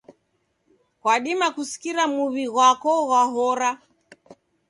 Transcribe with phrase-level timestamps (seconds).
[1.01, 3.69] Kwadima kusikira muw'i ghwako ghwahora.